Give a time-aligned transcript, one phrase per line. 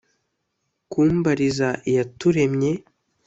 [0.91, 2.71] Kumbariza iyaturemye